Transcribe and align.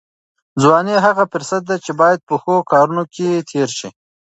ځواني 0.61 0.95
هغه 1.05 1.23
فرصت 1.31 1.61
دی 1.69 1.77
چې 1.85 1.91
باید 2.01 2.19
په 2.29 2.35
ښو 2.41 2.55
کارونو 2.71 3.03
کې 3.13 3.45
تېر 3.49 3.69
شي. 3.77 3.89